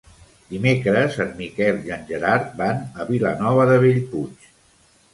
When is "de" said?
3.75-3.81